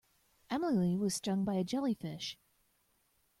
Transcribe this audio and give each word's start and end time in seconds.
Emily 0.49 0.97
was 0.97 1.13
stung 1.13 1.45
by 1.45 1.53
a 1.53 1.63
jellyfish. 1.63 2.39